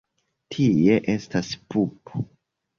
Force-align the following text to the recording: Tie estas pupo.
Tie 0.55 0.97
estas 1.15 1.53
pupo. 1.71 2.27